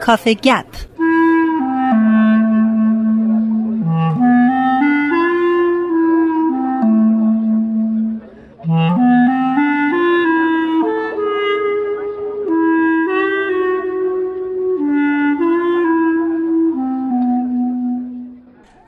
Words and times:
کافه 0.00 0.34
گپ. 0.34 0.64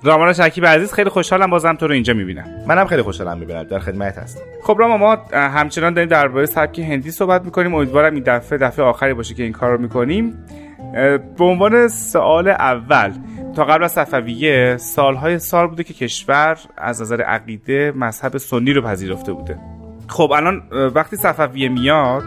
رامان 0.03 0.33
شکیب 0.33 0.67
عزیز 0.67 0.93
خیلی 0.93 1.11
خوشحالم 1.11 1.51
بازم 1.51 1.75
تو 1.75 1.87
رو 1.87 1.93
اینجا 1.93 2.15
می‌بینم. 2.15 2.45
منم 2.67 2.87
خیلی 2.87 3.03
خوشحالم 3.03 3.39
می‌بینم 3.39 3.63
در 3.63 3.79
خدمت 3.79 4.19
هستم. 4.19 4.41
خب 4.63 4.77
رامان 4.79 5.01
ما 5.01 5.19
همچنان 5.33 5.95
داریم 5.95 6.09
درباره 6.09 6.47
سبک 6.47 6.79
هندی 6.79 7.11
صحبت 7.11 7.45
می‌کنیم. 7.45 7.75
امیدوارم 7.75 8.15
این 8.15 8.23
دفعه 8.27 8.59
دفعه 8.59 8.85
آخری 8.85 9.15
باشه 9.15 9.35
که 9.35 9.43
این 9.43 9.53
کار 9.53 9.71
رو 9.73 9.79
می‌کنیم. 9.79 10.45
به 11.39 11.45
عنوان 11.45 11.89
سوال 11.89 12.49
اول 12.49 13.13
تا 13.57 13.65
قبل 13.65 13.85
از 13.85 13.93
صفویه 13.93 14.77
سالهای 14.77 15.39
سال 15.39 15.67
بوده 15.67 15.85
که 15.85 15.95
کشور 15.95 16.59
از 16.79 17.03
نظر 17.03 17.23
عقیده 17.23 17.93
مذهب 17.97 18.37
سنی 18.37 18.73
رو 18.73 18.83
پذیرفته 18.83 19.33
بوده. 19.33 19.59
خب 20.09 20.33
الان 20.33 20.63
وقتی 20.95 21.17
صفویه 21.17 21.69
میاد 21.69 22.23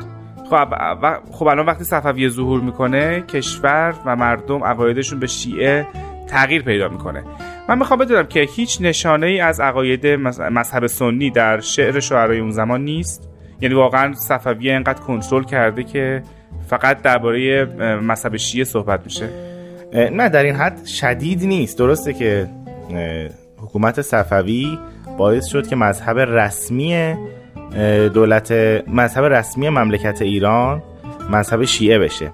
خب 0.49 0.67
خب 1.31 1.47
الان 1.47 1.65
وقتی 1.65 1.83
صفویه 1.83 2.29
ظهور 2.29 2.61
می‌کنه 2.61 3.21
کشور 3.21 3.93
و 4.05 4.15
مردم 4.15 4.63
عقایدشون 4.63 5.19
به 5.19 5.27
شیعه 5.27 5.87
تغییر 6.29 6.63
پیدا 6.63 6.87
می‌کنه. 6.87 7.23
من 7.69 7.77
می‌خوام 7.77 7.99
بدونم 7.99 8.25
که 8.25 8.47
هیچ 8.55 8.77
نشانه 8.81 9.27
ای 9.27 9.39
از 9.39 9.59
عقاید 9.59 10.07
مذهب 10.07 10.87
سنی 10.87 11.29
در 11.29 11.59
شعر 11.59 11.99
شعرای 11.99 12.39
اون 12.39 12.51
زمان 12.51 12.83
نیست؟ 12.83 13.29
یعنی 13.61 13.75
واقعا 13.75 14.13
صفویه 14.13 14.73
انقدر 14.73 14.99
کنترل 14.99 15.43
کرده 15.43 15.83
که 15.83 16.23
فقط 16.67 17.01
درباره 17.01 17.65
مذهب 17.95 18.37
شیعه 18.37 18.63
صحبت 18.63 18.99
میشه؟ 19.05 19.29
نه 19.93 20.29
در 20.29 20.43
این 20.43 20.55
حد 20.55 20.85
شدید 20.85 21.43
نیست. 21.43 21.77
درسته 21.77 22.13
که 22.13 22.49
حکومت 23.57 24.01
صفوی 24.01 24.79
باعث 25.17 25.45
شد 25.45 25.67
که 25.67 25.75
مذهب 25.75 26.19
رسمی 26.19 27.15
دولت 28.13 28.51
مذهب 28.87 29.23
رسمی 29.23 29.69
مملکت 29.69 30.21
ایران 30.21 30.83
مذهب 31.29 31.65
شیعه 31.65 31.99
بشه. 31.99 32.31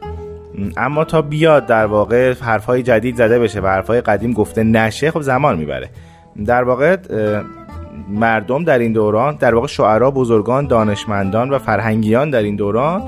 اما 0.78 1.04
تا 1.04 1.22
بیاد 1.22 1.66
در 1.66 1.86
واقع 1.86 2.34
حرفهای 2.34 2.84
جدید 2.84 3.16
زده 3.16 3.40
بشه 3.40 3.62
و 3.62 3.68
حرفهای 3.68 4.02
قدیم 4.02 4.34
گفته 4.34 4.64
نشه 4.64 5.12
خب 5.12 5.22
زمان 5.22 5.58
می‌بره. 5.58 5.90
در 6.46 6.64
واقع 6.64 6.98
مردم 8.10 8.64
در 8.64 8.80
این 8.80 8.94
دوران 8.94 9.36
در 9.36 9.56
واقع 9.56 9.68
شعرا 9.68 10.12
بزرگان 10.12 10.68
دانشمندان 10.68 11.50
و 11.50 11.60
فرهنگیان 11.60 12.30
در 12.30 12.44
این 12.44 12.56
دوران 12.56 13.04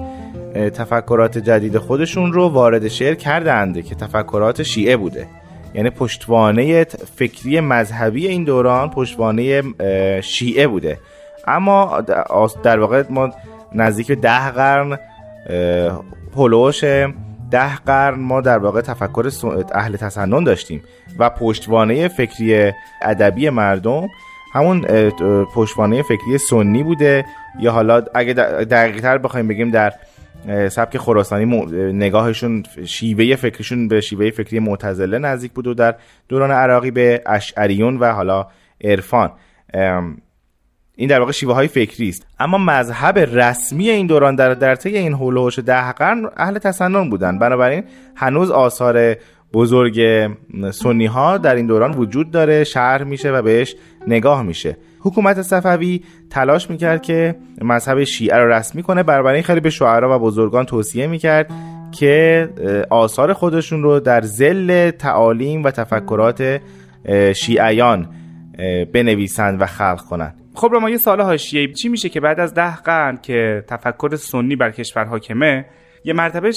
تفکرات 0.54 1.38
جدید 1.38 1.78
خودشون 1.78 2.34
رو 2.34 2.50
وارد 2.50 2.88
شعر 2.88 3.16
کردند 3.16 3.86
که 3.86 3.96
تفکرات 3.96 4.64
شیعه 4.64 4.98
بوده. 4.98 5.28
یعنی 5.74 5.90
پشتوانه 5.90 6.84
فکری 7.16 7.60
مذهبی 7.60 8.28
این 8.28 8.44
دوران 8.44 8.90
پشتوانه 8.90 9.64
شیعه 10.22 10.68
بوده. 10.68 10.98
اما 11.48 12.02
در 12.64 12.80
واقع 12.80 13.04
ما 13.10 13.30
نزدیک 13.76 14.12
ده 14.12 14.52
قرن 14.52 15.00
پلوش 16.36 16.84
ده 17.52 17.76
قرن 17.76 18.20
ما 18.20 18.42
در 18.42 18.58
واقع 18.58 18.82
تفکر 18.82 19.32
اهل 19.72 19.96
تسنن 19.96 20.44
داشتیم 20.44 20.84
و 21.20 21.30
پشتوانه 21.30 22.08
فکری 22.08 22.72
ادبی 23.02 23.50
مردم 23.50 24.08
همون 24.54 24.82
پشتوانه 25.56 26.02
فکری 26.02 26.38
سنی 26.50 26.84
بوده. 26.84 27.26
یا 27.60 27.72
حالا 27.72 28.04
اگه 28.16 28.34
دقیق 28.64 29.02
تر 29.02 29.18
بخوایم 29.18 29.48
بگیم 29.48 29.72
در 29.72 29.94
سبک 30.70 30.98
خراسانی 30.98 31.46
نگاهشون 31.94 32.64
شیوه 32.86 33.36
فکریشون 33.36 33.88
به 33.88 34.02
شیوه 34.02 34.30
فکری 34.30 34.60
معتزله 34.60 35.18
نزدیک 35.18 35.52
بود 35.52 35.68
و 35.68 35.74
در 35.74 35.96
دوران 36.30 36.52
عراقی 36.52 36.92
به 36.92 37.22
اشعریون 37.26 37.98
و 37.98 38.12
حالا 38.12 38.48
عرفان. 38.84 39.32
این 41.02 41.10
در 41.10 41.20
واقع 41.20 41.32
شیوه 41.32 41.54
های 41.54 41.68
فکری 41.68 42.10
است. 42.10 42.26
اما 42.40 42.58
مذهب 42.58 43.20
رسمی 43.20 43.90
این 43.90 44.08
دوران 44.08 44.36
در 44.36 44.54
در 44.54 44.76
طی 44.76 44.98
این 44.98 45.14
هولوش 45.14 45.60
ده 45.60 45.92
قرن 45.92 46.30
اهل 46.38 46.58
تسنن 46.58 47.10
بودن. 47.10 47.40
بنابراین 47.40 47.84
هنوز 48.16 48.52
آثار 48.52 49.16
بزرگ 49.54 50.02
سنی 50.72 51.06
ها 51.06 51.38
در 51.38 51.56
این 51.56 51.68
دوران 51.68 51.92
وجود 51.92 52.32
داره 52.32 52.64
شهر 52.64 53.04
میشه 53.04 53.32
و 53.32 53.42
بهش 53.42 53.76
نگاه 54.08 54.44
میشه. 54.44 54.78
حکومت 55.00 55.42
صفوی 55.42 56.04
تلاش 56.30 56.70
می‌کرد 56.70 57.02
که 57.02 57.36
مذهب 57.62 58.04
شیعه 58.04 58.38
رو 58.38 58.52
رسمی 58.52 58.84
کنه. 58.84 59.04
بنابراین 59.04 59.44
خیلی 59.44 59.60
به 59.60 59.70
شعرا 59.70 60.16
و 60.16 60.20
بزرگان 60.20 60.66
توصیه 60.66 61.08
می‌کرد 61.08 61.52
که 61.92 62.50
آثار 62.90 63.34
خودشون 63.34 63.84
رو 63.84 64.00
در 64.00 64.22
زل 64.22 64.92
تعالیم 64.92 65.64
و 65.64 65.72
تفکرات 65.72 66.62
شیعیان 67.36 68.10
بنویسند 68.94 69.62
و 69.62 69.66
خلق 69.66 70.02
کنند. 70.02 70.41
خب 70.56 70.72
ما 70.82 70.90
یه 70.90 70.98
سال 70.98 71.22
حاشیه 71.22 71.74
چی 71.74 71.90
میشه 71.90 72.10
که 72.10 72.20
بعد 72.20 72.40
از 72.40 72.54
ده 72.54 72.76
قرن 72.76 73.18
که 73.18 73.64
تفکر 73.68 74.16
سنی 74.16 74.56
بر 74.56 74.72
کشور 74.72 75.06
حاکمه 75.06 75.66
یه 76.06 76.14
مرتبه 76.14 76.52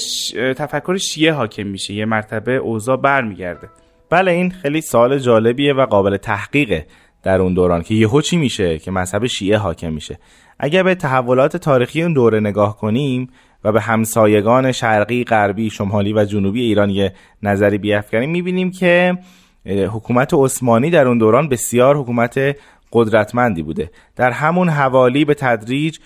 تفکر 0.56 0.96
شیعه 0.96 1.32
حاکم 1.32 1.66
میشه 1.66 1.94
یه 1.94 2.04
مرتبه 2.04 2.56
اوضاع 2.56 2.96
برمیگرده. 2.96 3.68
بله 4.10 4.30
این 4.30 4.50
خیلی 4.50 4.80
سال 4.80 5.18
جالبیه 5.18 5.72
و 5.72 5.86
قابل 5.86 6.16
تحقیقه 6.16 6.86
در 7.22 7.40
اون 7.40 7.54
دوران 7.54 7.82
که 7.82 7.94
یهو 7.94 8.20
چی 8.20 8.36
میشه؟ 8.36 8.78
که 8.78 8.90
مذهب 8.90 9.26
شیعه 9.26 9.58
حاکم 9.58 9.92
میشه. 9.92 10.18
اگر 10.58 10.82
به 10.82 10.94
تحولات 10.94 11.56
تاریخی 11.56 12.02
اون 12.02 12.12
دوره 12.12 12.40
نگاه 12.40 12.76
کنیم 12.76 13.30
و 13.64 13.72
به 13.72 13.80
همسایگان 13.80 14.72
شرقی، 14.72 15.24
غربی، 15.24 15.70
شمالی 15.70 16.12
و 16.12 16.24
جنوبی 16.24 16.62
ایران 16.62 16.90
یه 16.90 17.12
نظری 17.42 17.78
بیافکنیم 17.78 18.30
می‌بینیم 18.30 18.70
که 18.70 19.18
حکومت 19.66 20.34
عثمانی 20.34 20.90
در 20.90 21.08
اون 21.08 21.18
دوران 21.18 21.48
بسیار 21.48 21.96
حکومت 21.96 22.56
قدرتمندی 22.94 23.62
بوده. 23.62 23.90
در 24.16 24.30
همون 24.30 24.68
حوالی 24.68 25.24
به 25.24 25.34
تدریج 25.34 25.98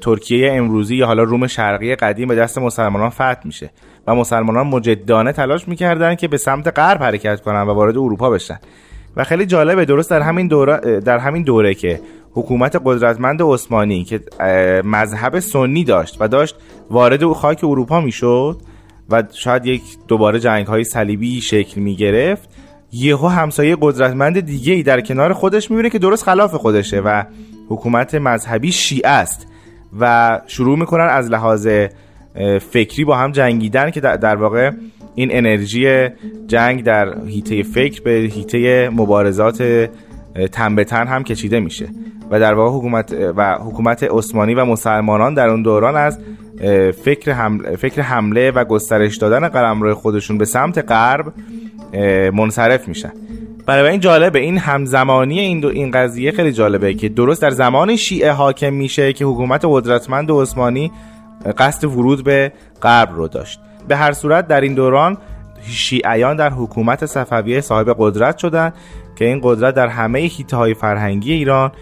ترکیه 0.00 0.52
امروزی 0.52 0.96
یا 0.96 1.06
حالا 1.06 1.22
روم 1.22 1.46
شرقی 1.46 1.94
قدیم 1.94 2.28
به 2.28 2.34
دست 2.34 2.58
مسلمانان 2.58 3.10
فتح 3.10 3.40
میشه 3.44 3.70
و 4.06 4.14
مسلمانان 4.14 4.66
مجدانه 4.66 5.32
تلاش 5.32 5.68
می‌کردن 5.68 6.14
که 6.14 6.28
به 6.28 6.36
سمت 6.36 6.78
غرب 6.78 7.02
حرکت 7.02 7.40
کنن 7.40 7.62
و 7.62 7.74
وارد 7.74 7.98
اروپا 7.98 8.30
بشن. 8.30 8.58
و 9.16 9.24
خیلی 9.24 9.46
جالبه 9.46 9.84
درست 9.84 10.10
در 10.10 10.20
همین 10.20 10.48
دوره 10.48 11.00
در 11.00 11.18
همین 11.18 11.42
دوره 11.42 11.74
که 11.74 12.00
حکومت 12.32 12.80
قدرتمند 12.84 13.42
عثمانی 13.42 14.04
که 14.04 14.20
مذهب 14.84 15.38
سنی 15.38 15.84
داشت 15.84 16.16
و 16.20 16.28
داشت 16.28 16.56
وارد 16.90 17.32
خاک 17.32 17.64
اروپا 17.64 18.00
می‌شد 18.00 18.60
و 19.10 19.22
شاید 19.32 19.66
یک 19.66 19.82
دوباره 20.08 20.40
جنگ 20.40 20.66
های 20.66 20.84
صلیبی 20.84 21.40
شکل 21.40 21.80
می 21.80 21.96
گرفت 21.96 22.48
یهو 22.94 23.26
همسایه 23.26 23.76
قدرتمند 23.80 24.40
دیگه 24.40 24.72
ای 24.72 24.82
در 24.82 25.00
کنار 25.00 25.32
خودش 25.32 25.70
می‌بینه 25.70 25.90
که 25.90 25.98
درست 25.98 26.24
خلاف 26.24 26.54
خودشه 26.54 27.00
و 27.00 27.24
حکومت 27.68 28.14
مذهبی 28.14 28.72
شیعه 28.72 29.10
است 29.10 29.46
و 30.00 30.40
شروع 30.46 30.78
می‌کنن 30.78 31.08
از 31.10 31.30
لحاظ 31.30 31.68
فکری 32.70 33.04
با 33.04 33.16
هم 33.16 33.32
جنگیدن 33.32 33.90
که 33.90 34.00
در 34.00 34.36
واقع 34.36 34.70
این 35.14 35.28
انرژی 35.32 36.08
جنگ 36.46 36.84
در 36.84 37.24
هیته 37.26 37.62
فکر 37.62 38.02
به 38.02 38.10
هیته 38.10 38.88
مبارزات 38.88 39.88
تن 40.52 41.06
هم 41.06 41.24
کشیده 41.24 41.60
میشه. 41.60 41.88
و 42.30 42.40
در 42.40 42.54
واقع 42.54 42.78
حکومت 42.78 43.16
و 43.36 43.54
حکومت 43.54 44.02
عثمانی 44.02 44.54
و 44.54 44.64
مسلمانان 44.64 45.34
در 45.34 45.48
اون 45.48 45.62
دوران 45.62 45.96
از 45.96 46.18
فکر 47.04 47.32
حمله, 47.32 47.76
فکر 47.76 48.02
حمله 48.02 48.50
و 48.50 48.64
گسترش 48.64 49.16
دادن 49.16 49.48
قلمرو 49.48 49.94
خودشون 49.94 50.38
به 50.38 50.44
سمت 50.44 50.92
غرب 50.92 51.32
منصرف 52.32 52.88
میشن. 52.88 53.12
برای 53.66 53.90
این 53.90 54.00
جالبه 54.00 54.38
این 54.38 54.58
همزمانی 54.58 55.40
این 55.40 55.60
دو 55.60 55.68
این 55.68 55.90
قضیه 55.90 56.32
خیلی 56.32 56.52
جالبه 56.52 56.94
که 56.94 57.08
درست 57.08 57.42
در 57.42 57.50
زمان 57.50 57.96
شیعه 57.96 58.32
حاکم 58.32 58.72
میشه 58.72 59.12
که 59.12 59.24
حکومت 59.24 59.64
قدرتمند 59.64 60.30
عثمانی 60.30 60.92
قصد 61.58 61.84
ورود 61.84 62.24
به 62.24 62.52
غرب 62.82 63.10
رو 63.14 63.28
داشت. 63.28 63.60
به 63.88 63.96
هر 63.96 64.12
صورت 64.12 64.48
در 64.48 64.60
این 64.60 64.74
دوران 64.74 65.18
شیعیان 65.66 66.36
در 66.36 66.50
حکومت 66.50 67.06
صفویه 67.06 67.60
صاحب 67.60 67.96
قدرت 67.98 68.38
شدن 68.38 68.72
که 69.16 69.24
این 69.24 69.40
قدرت 69.42 69.74
در 69.74 69.88
همه 69.88 70.18
هیته 70.18 70.56
های 70.56 70.74
فرهنگی 70.74 71.32
ایران 71.32 71.72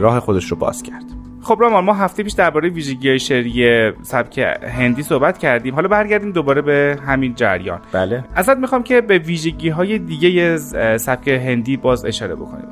راه 0.00 0.20
خودش 0.20 0.44
رو 0.44 0.56
باز 0.56 0.82
کرد. 0.82 1.23
خب 1.44 1.56
رامان 1.60 1.84
ما 1.84 1.94
هفته 1.94 2.22
پیش 2.22 2.32
درباره 2.32 2.68
ویژگی 2.68 3.08
های 3.08 3.18
شعری 3.18 3.92
سبک 4.02 4.38
هندی 4.62 5.02
صحبت 5.02 5.38
کردیم. 5.38 5.74
حالا 5.74 5.88
برگردیم 5.88 6.32
دوباره 6.32 6.62
به 6.62 6.98
همین 7.06 7.34
جریان. 7.34 7.80
بله. 7.92 8.24
ازت 8.34 8.56
می‌خوام 8.56 8.82
که 8.82 9.00
به 9.00 9.18
ویژگی 9.18 9.68
های 9.68 9.98
دیگه 9.98 10.56
سبک 10.96 11.28
هندی 11.28 11.76
باز 11.76 12.04
اشاره 12.04 12.34
بکنیم. 12.34 12.66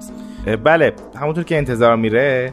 بله. 0.64 0.92
همونطور 1.20 1.44
که 1.44 1.56
انتظار 1.56 1.96
میره 1.96 2.52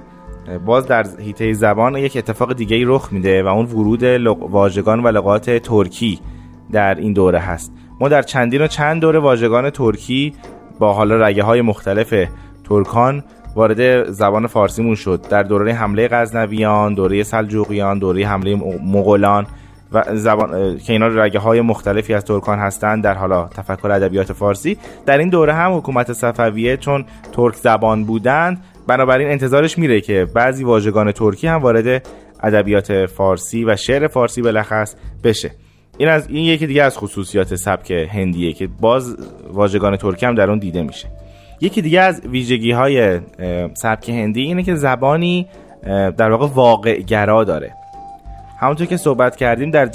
باز 0.66 0.88
در 0.88 1.06
هیته 1.20 1.54
زبان 1.54 1.96
یک 1.96 2.18
اتفاق 2.18 2.54
دیگه 2.54 2.76
ای 2.76 2.84
رخ 2.84 3.14
میده 3.14 3.44
و 3.44 3.48
اون 3.48 3.66
ورود 3.66 4.04
واژگان 4.40 5.04
و 5.04 5.08
لغات 5.08 5.50
ترکی 5.50 6.20
در 6.72 6.96
این 6.96 7.14
دوره 7.14 7.40
هست. 7.40 7.74
ما 8.00 8.10
در 8.10 8.22
چندین 8.22 8.62
و 8.62 8.68
چند 8.68 9.02
دوره 9.02 9.20
واژگان 9.20 9.70
ترکی 9.70 10.34
با 10.80 10.94
حالا 10.94 11.28
رگه 11.28 11.44
های 11.44 11.62
مختلف 11.62 12.14
ترکان 12.70 13.24
وارد 13.56 14.12
زبان 14.12 14.48
فارسیمون 14.48 14.96
شد. 14.96 15.22
در 15.30 15.44
دوره 15.44 15.74
حمله 15.74 16.08
غزنویان 16.08 16.94
دوره 16.94 17.24
سلجوقیان 17.24 18.00
دوره 18.00 18.28
حمله 18.28 18.56
مغولان 18.84 19.48
و 19.92 20.04
زبان 20.14 20.78
که 20.78 20.94
اینا 20.94 21.08
رگه 21.08 21.40
های 21.40 21.62
مختلفی 21.62 22.14
از 22.14 22.26
ترکان 22.26 22.60
هستند 22.60 23.04
در 23.04 23.14
حالا 23.14 23.48
تفکر 23.48 23.92
ادبیات 23.92 24.34
فارسی. 24.34 24.78
در 25.06 25.18
این 25.18 25.30
دوره 25.30 25.54
هم 25.54 25.78
حکومت 25.78 26.14
صفویه 26.14 26.78
چون 26.78 27.06
ترک 27.32 27.56
زبان 27.56 28.04
بودند 28.04 28.64
بنابراین 28.88 29.28
انتظارش 29.28 29.78
میره 29.78 30.02
که 30.02 30.28
بعضی 30.34 30.64
واژگان 30.64 31.12
ترکی 31.12 31.48
هم 31.48 31.62
وارد 31.62 32.08
ادبیات 32.44 33.06
فارسی 33.06 33.66
و 33.66 33.76
شعر 33.76 34.08
فارسی 34.08 34.42
بلخص 34.42 34.96
بشه. 35.24 35.52
این 35.98 36.10
از 36.10 36.28
این 36.30 36.46
یکی 36.46 36.68
دیگه 36.68 36.84
از 36.84 36.98
خصوصیات 36.98 37.56
سبک 37.56 37.92
هندیه 37.92 38.54
که 38.54 38.68
باز 38.68 39.18
واژگان 39.54 39.98
ترکی 39.98 40.26
هم 40.26 40.36
در 40.36 40.50
اون 40.50 40.60
دیده 40.60 40.84
میشه. 40.84 41.08
یکی 41.62 41.82
دیگه 41.82 42.02
از 42.02 42.22
ویژگی 42.26 42.72
های 42.72 43.20
سبک 43.74 44.10
هندی 44.10 44.42
اینه 44.42 44.64
که 44.64 44.76
زبانی 44.76 45.48
در 46.18 46.32
واقع 46.32 46.48
واقع 46.54 47.00
گرا 47.02 47.44
داره. 47.44 47.74
همونطور 48.60 48.88
که 48.88 48.98
صحبت 48.98 49.36
کردیم 49.36 49.72
در, 49.72 49.86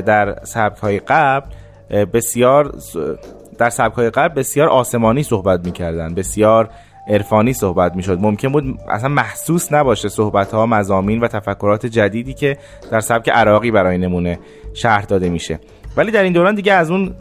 در 0.00 0.38
سبک 0.42 0.78
های 0.78 0.98
قبل 0.98 1.46
بسیار 2.04 2.74
در 3.58 3.70
سبک 3.70 3.94
های 3.94 4.10
قبل 4.10 4.34
بسیار 4.34 4.68
آسمانی 4.68 5.22
صحبت 5.22 5.66
می‌کردن 5.66 6.14
بسیار 6.14 6.68
عرفانی 7.08 7.52
صحبت 7.52 7.96
می‌شد. 7.96 8.18
ممکن 8.20 8.48
بود 8.48 8.64
اصلا 8.88 9.08
محسوس 9.08 9.72
نباشه 9.72 10.08
صحبت 10.08 10.54
ها 10.54 10.66
مزامین 10.66 11.20
و 11.20 11.28
تفکرات 11.28 11.86
جدیدی 11.86 12.34
که 12.34 12.56
در 12.90 13.00
سبک 13.00 13.28
عراقی 13.28 13.70
برای 13.70 13.98
نمونه 13.98 14.38
شرح 14.74 15.04
داده 15.04 15.28
میشه. 15.28 15.58
ولی 15.96 16.10
در 16.10 16.22
این 16.22 16.32
دوران 16.32 16.54
دیگه 16.54 16.72
از 16.72 16.90
اون 16.90 17.14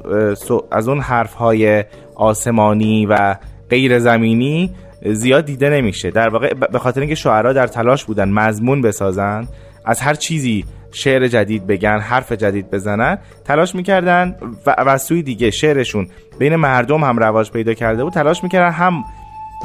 از 0.72 0.88
اون 0.88 1.00
حرف 1.00 1.34
های 1.34 1.84
آسمانی 2.16 3.06
و 3.06 3.36
غیر 3.70 4.00
زمینی 4.00 4.72
زیاد 5.06 5.46
دیده 5.46 5.70
نمیشه. 5.70 6.12
در 6.12 6.30
واقع 6.30 6.54
به 6.54 6.80
خاطر 6.80 7.00
اینکه 7.00 7.16
شعرا 7.16 7.54
در 7.54 7.68
تلاش 7.68 8.06
بودن 8.06 8.30
مضمون 8.30 8.82
بسازن 8.82 9.48
از 9.86 10.02
هر 10.02 10.14
چیزی 10.14 10.66
شعر 10.92 11.28
جدید 11.28 11.68
بگن 11.68 12.00
حرف 12.00 12.32
جدید 12.32 12.72
بزنن 12.72 13.18
تلاش 13.46 13.76
می‌کردن 13.76 14.36
و, 14.66 14.76
و 14.86 14.98
سوی 14.98 15.24
دیگه 15.24 15.52
شعرشون 15.52 16.08
بین 16.40 16.56
مردم 16.56 17.04
هم 17.04 17.18
رواج 17.18 17.52
پیدا 17.52 17.74
کرده 17.74 18.04
بود 18.04 18.14
تلاش 18.14 18.44
می‌کردن 18.44 18.72
هم 18.72 19.04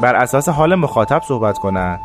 بر 0.03 0.15
اساس 0.15 0.49
حال 0.49 0.75
مخاطب 0.75 1.23
صحبت 1.29 1.59
کنن 1.59 1.99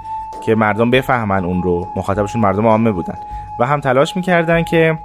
که 0.45 0.55
مردم 0.55 0.91
بفهمن 0.91 1.45
اون 1.45 1.63
رو 1.63 1.87
مخاطبشون 1.95 2.41
مردم 2.41 2.67
عامه 2.67 2.91
بودن. 2.91 3.15
و 3.59 3.65
هم 3.65 3.79
تلاش 3.79 4.15
می‌کردن 4.15 4.63
که 4.63 4.97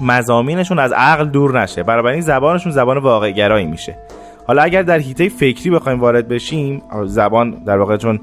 مزامینشون 0.00 0.78
از 0.78 0.92
عقل 0.92 1.28
دور 1.28 1.62
نشه. 1.62 1.84
این 1.88 2.20
زبانشون 2.20 2.72
زبان 2.72 2.98
واقع 2.98 3.30
گرایی 3.30 3.66
میشه. 3.66 3.98
حالا 4.46 4.62
اگر 4.62 4.82
در 4.82 4.98
حیطه 4.98 5.28
فکری 5.28 5.70
بخوایم 5.70 6.00
وارد 6.00 6.28
بشیم 6.28 6.82
زبان 7.04 7.50
در 7.50 7.78
واقع 7.78 7.96
چون 7.96 8.20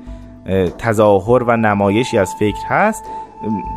تظاهر 0.78 1.44
و 1.44 1.58
نمایشی 1.58 2.18
از 2.18 2.34
فکر 2.40 2.66
هست 2.70 3.04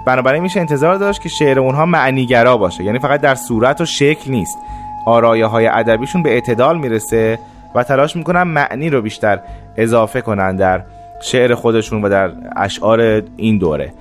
بنابراین 0.06 0.42
میشه 0.42 0.60
انتظار 0.60 0.96
داشت 0.96 1.22
که 1.22 1.28
شعر 1.28 1.58
اونها 1.58 1.86
معنیگرا 1.86 2.56
باشه. 2.56 2.84
یعنی 2.84 2.98
فقط 2.98 3.20
در 3.20 3.34
صورت 3.34 3.80
و 3.80 3.84
شکل 3.84 4.30
نیست. 4.30 4.58
آرایه 5.06 5.46
های 5.46 5.66
ادبیشون 5.66 6.22
به 6.22 6.30
اعتدال 6.30 6.78
می‌رسه 6.78 7.38
و 7.74 7.82
تلاش 7.82 8.16
می‌کنن 8.16 8.42
معنی 8.42 8.90
رو 8.90 9.02
بیشتر 9.02 9.40
اضافه 9.76 10.20
کنن 10.20 10.56
در 10.56 10.82
شعر 11.22 11.54
خودشون 11.54 12.02
و 12.02 12.08
در 12.08 12.30
اشعار 12.56 13.22
این 13.36 13.58
دوره. 13.58 13.92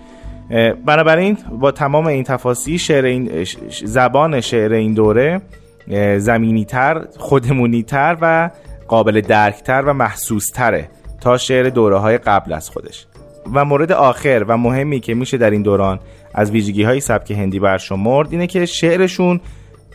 بنابراین 0.85 1.37
با 1.59 1.71
تمام 1.71 2.05
این 2.05 2.23
تفاصیل 2.23 2.77
شعر 2.77 3.05
این 3.05 3.45
زبان 3.83 4.41
شعر 4.41 4.73
این 4.73 4.93
دوره 4.93 5.41
زمینی 6.17 6.65
تر 6.65 7.05
خودمونی 7.17 7.83
تر 7.83 8.17
و 8.21 8.49
قابل 8.87 9.21
درکتر 9.21 9.81
و 9.81 9.93
محسوس 9.93 10.45
تره 10.49 10.89
تا 11.21 11.37
شعر 11.37 11.69
دوره 11.69 11.97
های 11.97 12.17
قبل 12.17 12.53
از 12.53 12.69
خودش. 12.69 13.05
و 13.53 13.65
مورد 13.65 13.91
آخر 13.91 14.45
و 14.47 14.57
مهمی 14.57 14.99
که 14.99 15.13
میشه 15.13 15.37
در 15.37 15.49
این 15.49 15.61
دوران 15.61 15.99
از 16.33 16.51
ویژگی 16.51 16.83
های 16.83 16.99
سبک 16.99 17.31
هندی 17.31 17.59
برشمرد 17.59 18.31
اینه 18.31 18.47
که 18.47 18.65
شعرشون 18.65 19.41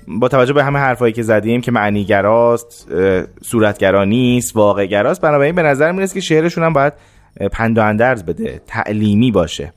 با 0.09 0.29
توجه 0.29 0.53
به 0.53 0.65
همه 0.65 0.79
حرفایی 0.79 1.13
که 1.13 1.23
زدیم 1.23 1.61
که 1.61 1.73
معنیگراست 1.73 2.89
صورتگرا 3.43 4.05
نیست 4.05 4.57
واقعگراست 4.57 5.21
بنابراین 5.21 5.55
به 5.55 5.63
نظر 5.63 5.93
می‌رسه 5.93 6.15
که 6.15 6.21
شعرشون 6.21 6.65
هم 6.65 6.73
باید 6.73 6.93
پند 7.53 7.79
و 7.79 7.83
اندرز 7.83 8.25
بده 8.25 8.61
تعلیمی 8.67 9.31
باشه. 9.31 9.73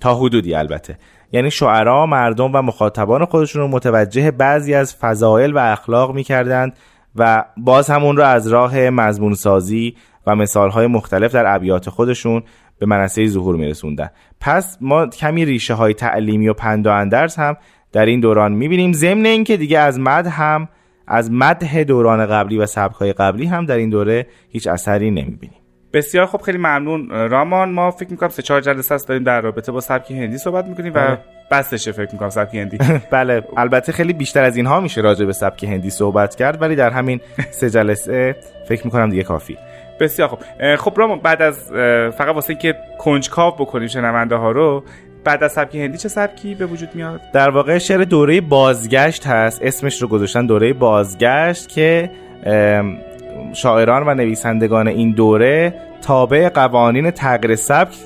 تا 0.00 0.14
حدودی 0.14 0.54
البته. 0.54 0.98
یعنی 1.32 1.50
شعرا 1.50 2.06
مردم 2.06 2.50
و 2.54 2.62
مخاطبان 2.62 3.24
خودشون 3.24 3.62
رو 3.62 3.68
متوجه 3.68 4.30
بعضی 4.30 4.74
از 4.74 4.96
فضایل 4.96 5.52
و 5.52 5.58
اخلاق 5.58 6.14
می‌کردند 6.14 6.76
و 7.16 7.44
باز 7.56 7.90
همون 7.90 8.16
رو 8.16 8.22
از 8.22 8.48
راه 8.48 8.90
مضمون 8.90 9.34
سازی 9.34 9.96
و 10.26 10.36
مثالهای 10.36 10.86
مختلف 10.86 11.32
در 11.32 11.54
ابیات 11.54 11.90
خودشون 11.90 12.42
به 12.78 12.86
منصه 12.86 13.26
ظهور 13.26 13.56
میرسوندن. 13.56 14.10
پس 14.40 14.78
ما 14.80 15.06
کمی 15.06 15.44
ریشه 15.44 15.74
های 15.74 15.94
تعلیمی 15.94 16.48
و 16.48 16.54
پند 16.54 16.86
و 16.86 16.90
اندرز 16.90 17.36
هم 17.36 17.56
در 17.92 18.06
این 18.06 18.20
دوران 18.20 18.52
می‌بینیم. 18.52 18.92
ضمن 18.92 19.26
اینکه 19.26 19.56
دیگه 19.56 19.78
از 19.78 20.00
مد 20.00 20.26
هم 20.26 20.68
از 21.06 21.32
مده 21.32 21.84
دوران 21.84 22.26
قبلی 22.26 22.58
و 22.58 22.66
سبکهای 22.66 23.12
قبلی 23.12 23.46
هم 23.46 23.66
در 23.66 23.76
این 23.76 23.90
دوره 23.90 24.26
هیچ 24.48 24.66
اثری 24.66 25.10
نمی‌بینیم. 25.10 25.58
بسیار 25.92 26.26
خب 26.26 26.42
خیلی 26.42 26.58
ممنون. 26.58 27.10
رامان 27.10 27.70
ما 27.70 27.90
فکر 27.90 28.10
می‌کنم 28.10 28.28
سه 28.28 28.42
چهار 28.42 28.60
جلسه 28.60 28.94
است 28.94 29.08
داریم 29.08 29.24
در 29.24 29.40
رابطه 29.40 29.72
با 29.72 29.80
سبک 29.80 30.10
هندی 30.10 30.38
صحبت 30.38 30.66
می‌کنیم 30.66 30.92
و 30.94 30.96
بله. 30.96 31.18
بسشه 31.50 31.92
فکر 31.92 32.12
می‌کنم 32.12 32.28
سبک 32.30 32.54
هندی. 32.54 32.78
بله 33.10 33.44
البته 33.56 33.92
خیلی 33.92 34.12
بیشتر 34.12 34.44
از 34.44 34.56
اینها 34.56 34.80
میشه 34.80 35.00
راجع 35.00 35.24
به 35.24 35.32
سبک 35.32 35.64
هندی 35.64 35.90
صحبت 35.90 36.34
کرد 36.34 36.62
ولی 36.62 36.76
در 36.76 36.90
همین 36.90 37.20
سه 37.50 37.70
جلسه 37.76 38.36
فکر 38.68 38.84
می‌کنم 38.84 39.10
دیگه 39.10 39.22
کافی. 39.22 39.58
بسیار 40.00 40.28
خب. 40.28 40.38
خب 40.76 40.92
رامان 40.96 41.18
بعد 41.18 41.42
از 41.42 41.72
فقط 42.18 42.34
واسه 42.34 42.50
اینکه 42.50 42.74
کنجکاو 42.98 43.54
بکنیم 43.54 43.88
شنونده 43.88 44.36
ها 44.36 44.50
رو 44.50 44.84
بعد 45.24 45.44
از 45.44 45.52
سبک 45.52 45.74
هندی 45.74 45.98
چه 45.98 46.08
سبکی 46.08 46.54
به 46.54 46.66
وجود 46.66 46.94
میاد؟ 46.94 47.20
در 47.32 47.50
واقع 47.50 47.78
شعر 47.78 48.04
دوره 48.04 48.40
بازگشت 48.40 49.26
هست. 49.26 49.62
اسمش 49.62 50.02
رو 50.02 50.08
گذاشتن 50.08 50.46
دوره 50.46 50.72
بازگشت 50.72 51.68
که 51.68 52.10
شاعران 53.52 54.08
و 54.08 54.14
نویسندگان 54.14 54.88
این 54.88 55.12
دوره 55.12 55.74
تابع 56.02 56.48
قوانین 56.48 57.10
تغییر 57.10 57.56
سبک 57.56 57.96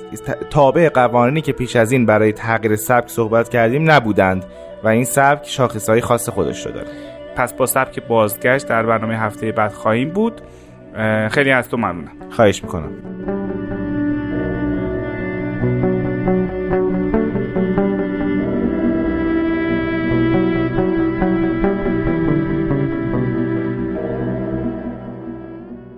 تابع 0.50 0.88
قوانینی 0.88 1.40
که 1.40 1.52
پیش 1.52 1.76
از 1.76 1.92
این 1.92 2.06
برای 2.06 2.32
تغییر 2.32 2.76
سبک 2.76 3.08
صحبت 3.08 3.48
کردیم 3.48 3.90
نبودند 3.90 4.44
و 4.84 4.88
این 4.88 5.04
سبک 5.04 5.48
شاخصهای 5.48 6.00
خاص 6.00 6.28
خودش 6.28 6.66
رو 6.66 6.72
داره. 6.72 6.86
پس 7.36 7.52
با 7.52 7.66
سبک 7.66 8.02
بازگشت 8.06 8.68
در 8.68 8.82
برنامه 8.82 9.18
هفته 9.18 9.52
بعد 9.52 9.72
خواهیم 9.72 10.08
بود. 10.10 10.40
خیلی 11.30 11.50
از 11.50 11.68
تو 11.68 11.76
ممنونم. 11.76 12.12
خواهش 12.30 12.62
می‌کنم. 12.62 12.90